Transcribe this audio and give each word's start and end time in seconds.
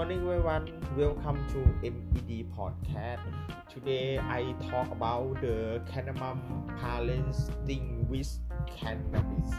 morning 0.00 0.20
everyone. 0.20 0.66
Welcome 0.96 1.44
to 1.52 1.58
MED 1.84 2.46
podcast. 2.56 3.20
Today 3.68 4.18
I 4.18 4.54
talk 4.70 4.90
about 4.90 5.42
the 5.42 5.82
cannabis 5.92 6.40
parenting 6.80 8.08
with 8.08 8.32
cannabis. 8.66 9.52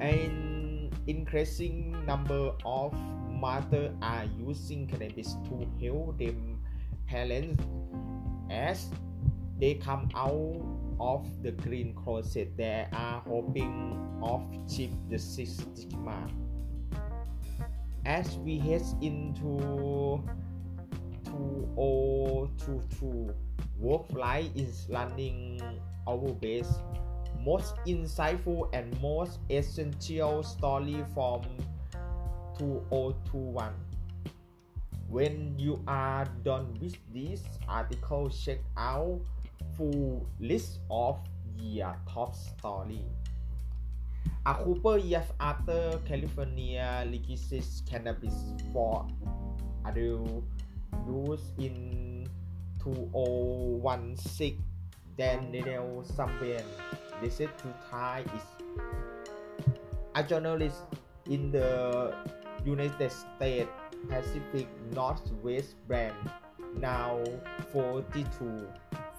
An 0.00 0.90
increasing 1.06 2.04
number 2.04 2.50
of 2.64 2.92
mothers 3.30 3.94
are 4.02 4.24
using 4.44 4.88
cannabis 4.88 5.36
to 5.46 5.70
help 5.80 6.18
them 6.18 6.58
parents 7.06 7.62
as 8.50 8.90
they 9.60 9.74
come 9.74 10.08
out 10.16 10.60
of 10.98 11.28
the 11.44 11.52
green 11.52 11.94
closet. 11.94 12.56
They 12.56 12.88
are 12.92 13.22
hoping 13.24 14.18
of 14.20 14.42
shift 14.68 14.98
the 15.08 15.16
stigma 15.16 16.26
as 18.04 18.36
we 18.38 18.58
head 18.58 18.82
into 19.00 20.22
2022 21.24 23.34
work 23.78 24.12
life 24.12 24.50
is 24.54 24.86
running 24.90 25.60
our 26.06 26.32
base. 26.34 26.70
Most 27.44 27.74
insightful 27.86 28.68
and 28.74 29.00
most 29.00 29.38
essential 29.48 30.42
story 30.42 31.02
from 31.14 31.40
2021 32.58 33.72
when 35.08 35.58
you 35.58 35.82
are 35.88 36.26
done 36.44 36.78
with 36.80 36.96
this 37.12 37.42
article 37.68 38.30
check 38.30 38.58
out 38.76 39.20
full 39.76 40.24
list 40.38 40.78
of 40.90 41.18
your 41.58 41.96
top 42.08 42.36
story 42.36 43.04
a 44.46 44.54
couple 44.54 44.98
years 44.98 45.26
after 45.38 46.00
California 46.06 47.04
legalized 47.06 47.86
cannabis 47.88 48.34
for 48.72 49.06
adult 49.84 50.44
use 51.06 51.52
in 51.58 52.26
2016, 52.82 54.62
then 55.16 55.52
Daniel 55.52 56.04
Samben 56.16 56.64
decided 57.22 57.56
to 57.58 57.68
try 57.88 58.20
it. 58.20 58.46
A 60.14 60.22
journalist 60.22 60.82
in 61.28 61.52
the 61.52 62.14
United 62.64 63.12
States 63.12 63.70
Pacific 64.08 64.66
Northwest 64.94 65.76
brand, 65.86 66.16
now 66.78 67.22
42, 67.72 68.66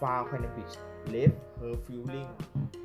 found 0.01 0.31
cannabis 0.31 0.77
left 1.07 1.37
her 1.61 1.77
feeling 1.87 2.27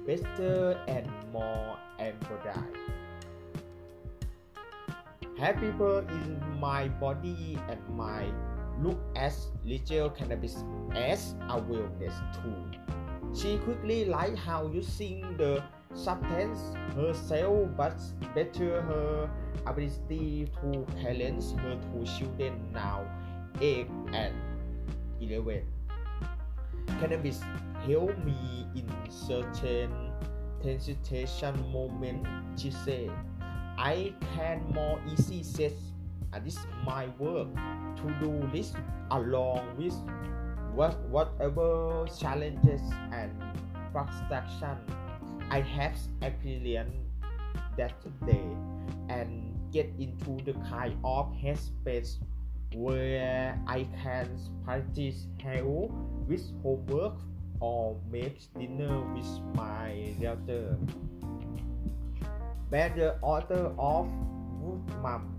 better 0.07 0.79
and 0.87 1.09
more 1.33 1.79
empowered. 1.99 2.77
Happier 5.39 6.01
in 6.09 6.41
my 6.61 6.89
body 6.89 7.59
and 7.69 7.81
mind 7.89 8.35
look 8.83 9.01
as 9.17 9.49
legal 9.65 10.11
cannabis 10.11 10.63
as 10.95 11.35
a 11.49 11.61
wellness 11.61 12.15
tool. 12.37 12.69
She 13.35 13.59
quickly 13.59 14.05
liked 14.05 14.39
how 14.39 14.69
using 14.73 15.37
the 15.37 15.65
substance 15.95 16.61
herself 16.95 17.69
but 17.77 17.97
better 18.35 18.83
her 18.83 19.31
ability 19.67 20.49
to 20.61 20.87
parent 21.01 21.43
her 21.61 21.81
two 21.93 22.05
children 22.05 22.61
now 22.73 23.05
8 23.61 23.89
and 24.13 24.35
11. 25.21 25.76
Cannabis 27.01 27.41
help 27.87 28.17
me 28.25 28.67
in 28.75 28.89
certain 29.11 30.13
tension 30.63 31.73
moment, 31.73 32.27
she 32.57 32.71
said. 32.71 33.11
I 33.79 34.15
can 34.35 34.65
more 34.73 34.99
easy 35.13 35.43
set 35.43 35.73
uh, 36.33 36.41
this 36.41 36.59
my 36.85 37.09
work 37.19 37.49
to 37.97 38.07
do 38.21 38.49
this 38.53 38.73
along 39.11 39.77
with 39.77 39.95
what, 40.75 40.99
whatever 41.09 42.07
challenges 42.19 42.81
and 43.13 43.33
frustration 43.93 44.77
I 45.51 45.61
have 45.61 45.97
experienced 46.23 46.97
that 47.77 47.95
day 48.27 48.45
and 49.09 49.55
get 49.73 49.91
into 49.99 50.43
the 50.45 50.53
kind 50.69 50.97
of 51.05 51.33
headspace 51.33 52.17
where 52.75 53.59
I 53.67 53.87
can 54.03 54.29
practice 54.65 55.27
help 55.43 55.93
with 56.27 56.43
homework 56.63 57.19
or 57.61 57.97
make 58.11 58.41
dinner 58.59 59.01
with 59.15 59.29
my 59.55 60.15
daughter. 60.21 60.77
By 62.71 62.89
the 62.89 63.17
author 63.23 63.73
of 63.79 64.09
Mom, 65.01 65.33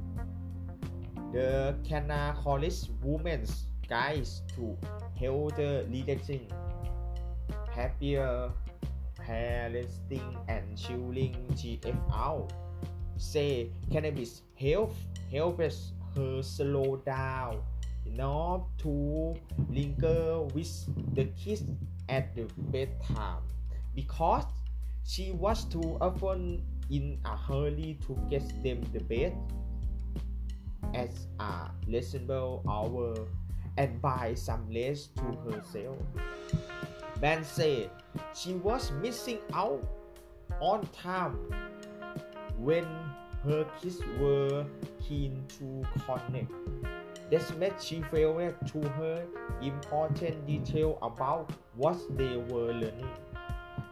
the 1.34 1.76
Cana 1.84 2.36
College 2.42 2.90
Women's 3.04 3.66
Guide 3.90 4.28
to 4.56 4.78
Healthier 5.20 5.86
Relaxing, 5.90 6.48
Happier 7.74 8.52
Parenting 9.20 10.38
and 10.48 10.78
Chilling 10.78 11.36
GFR 11.54 12.50
say 13.18 13.70
cannabis 13.92 14.44
help 14.56 14.94
helps 15.32 15.92
her 16.18 16.42
slow 16.42 16.98
down 17.06 17.62
enough 18.06 18.62
to 18.80 19.36
linger 19.70 20.42
with 20.54 20.70
the 21.16 21.26
kids 21.38 21.64
at 22.10 22.36
the 22.36 22.48
bedtime 22.72 23.44
because 23.94 24.46
she 25.06 25.32
was 25.32 25.66
too 25.66 25.98
often 26.02 26.64
in 26.90 27.20
a 27.26 27.36
hurry 27.36 27.98
to 28.08 28.18
get 28.30 28.44
them 28.64 28.84
to 28.94 29.00
bed 29.06 29.36
as 30.94 31.28
a 31.40 31.70
reasonable 31.88 32.64
hour 32.68 33.28
and 33.78 34.02
buy 34.02 34.34
some 34.34 34.68
rest 34.74 35.16
to 35.16 35.24
herself. 35.50 35.98
Ben 37.20 37.44
said 37.44 37.90
she 38.34 38.54
was 38.54 38.92
missing 39.02 39.40
out 39.54 39.84
on 40.60 40.88
time 40.88 41.38
when 42.58 42.88
her 43.48 43.66
kids 43.82 44.02
were 44.20 44.66
keen 45.08 45.44
to 45.58 45.84
connect. 46.06 46.52
This 47.30 47.54
made 47.56 47.82
she 47.82 48.02
feel 48.04 48.36
to 48.68 48.82
her 48.90 49.26
important 49.62 50.46
detail 50.46 50.98
about 51.02 51.52
what 51.76 51.98
they 52.18 52.38
were 52.38 52.74
learning, 52.74 53.10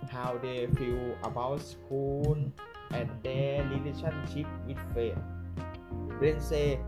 how 0.10 0.38
they 0.42 0.68
feel 0.68 1.16
about 1.24 1.62
school, 1.62 2.38
and 2.92 3.10
their 3.24 3.64
relationship 3.70 4.48
with 4.68 4.78
faith. 4.94 5.18
Brand 6.20 6.42
said, 6.42 6.80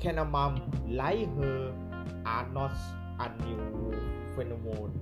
Can 0.00 0.18
a 0.18 0.24
mom 0.24 0.70
like 0.88 1.28
her 1.36 1.74
are 2.24 2.48
not 2.52 2.76
a 3.18 3.28
new 3.44 3.92
phenomenon. 4.34 5.00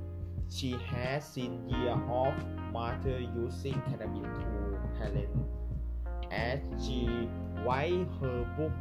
She 0.48 0.72
has 0.72 1.26
seen 1.26 1.68
years 1.68 1.98
of 2.10 2.34
mother 2.72 3.18
using 3.20 3.80
cannabis 3.88 4.26
to 4.38 4.78
parent 4.98 5.28
as 6.32 6.60
she 6.82 7.28
write 7.64 8.08
her 8.20 8.44
book 8.56 8.72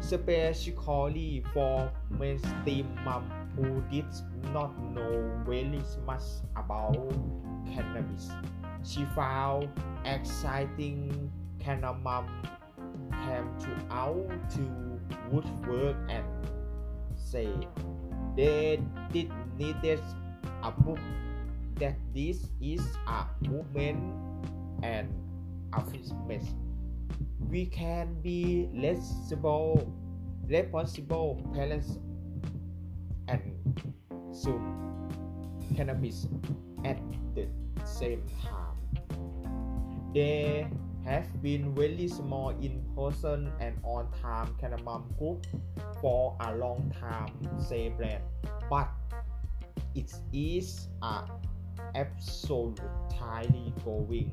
specifically 0.00 1.44
for 1.52 1.90
mainstream 2.08 2.86
mom 3.04 3.28
who 3.56 3.82
did 3.90 4.06
not 4.54 4.72
know 4.94 5.42
very 5.44 5.82
much 6.06 6.22
about 6.56 6.96
cannabis. 7.66 8.30
She 8.84 9.04
found 9.16 9.68
exciting 10.04 11.30
cannabis 11.58 12.30
came 13.10 13.50
to 13.58 13.70
out 13.90 14.30
to 14.54 14.62
woodwork 15.30 15.96
and 16.08 16.24
say 17.16 17.50
they 18.36 18.80
did 19.12 19.30
needed 19.58 20.00
a 20.62 20.70
book 20.70 20.98
that 21.76 21.96
this 22.14 22.48
is 22.62 22.80
a 23.06 23.26
movement 23.42 23.98
and 24.82 25.10
a 25.72 25.82
fitness 25.84 26.54
we 27.48 27.66
can 27.66 28.20
be 28.20 28.68
responsible, 28.74 29.92
responsible 30.46 31.40
parents 31.54 31.98
and 33.28 33.40
soon 34.32 35.10
cannabis 35.76 36.26
at 36.84 36.98
the 37.34 37.46
same 37.84 38.22
time. 38.42 38.76
They 40.14 40.68
have 41.04 41.42
been 41.42 41.74
very 41.74 42.08
small 42.08 42.50
in 42.50 42.84
person 42.96 43.50
and 43.60 43.76
on 43.82 44.08
time 44.20 44.54
cannabis 44.60 45.02
group 45.18 45.46
for 46.00 46.36
a 46.40 46.54
long 46.56 46.92
time, 47.00 47.32
say 47.60 47.88
Brand, 47.90 48.22
but 48.68 48.88
it 49.94 50.12
is 50.32 50.88
a 51.02 51.22
absolutely 51.94 53.72
going. 53.84 54.32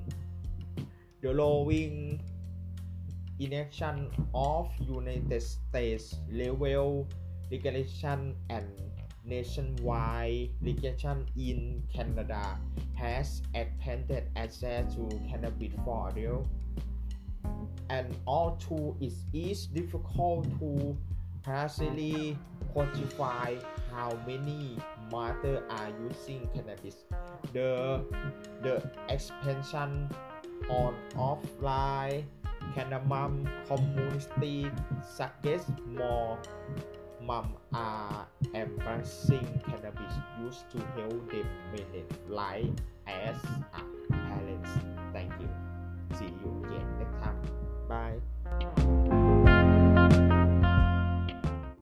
The 1.26 1.34
growing 1.34 2.22
inaction 3.40 4.14
of 4.36 4.70
United 4.78 5.42
States 5.42 6.22
level 6.30 7.10
legalization 7.50 8.38
and 8.54 8.70
nationwide 9.26 10.54
legalization 10.62 11.26
in 11.36 11.82
Canada 11.92 12.62
has 12.94 13.42
expanded 13.56 14.30
access 14.36 14.94
to 14.94 15.10
cannabis 15.26 15.74
for 15.84 16.14
adults. 16.14 16.46
and 17.90 18.14
all 18.28 18.54
although 18.62 18.96
it 19.02 19.18
is 19.34 19.66
difficult 19.66 20.46
to 20.62 20.96
precisely 21.42 22.38
quantify 22.70 23.58
how 23.90 24.14
many 24.28 24.78
mothers 25.10 25.66
are 25.74 25.90
using 26.06 26.48
cannabis, 26.54 27.02
the 27.52 28.06
the 28.62 28.78
expansion 29.10 30.06
on 30.70 30.96
offline 31.16 32.24
cannabis 32.74 33.48
community 33.68 34.72
suggests 35.02 35.72
more. 35.88 36.38
Mom 37.22 37.56
are 37.74 38.28
embracing 38.54 39.48
cannabis. 39.66 40.14
Use 40.42 40.64
to 40.72 40.78
help 40.94 41.32
them 41.32 41.48
manage 41.72 42.14
life 42.30 42.70